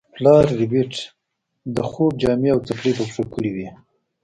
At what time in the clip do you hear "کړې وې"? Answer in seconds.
3.33-3.69